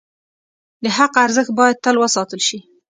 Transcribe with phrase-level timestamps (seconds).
[0.83, 2.59] د حق ارزښت باید تل وساتل شي.